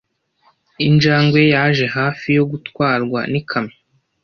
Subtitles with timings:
[0.87, 3.75] Injangwe yaje hafi yo gutwarwa n'ikamyo.